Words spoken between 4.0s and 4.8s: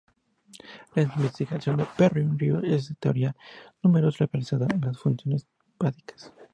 especializada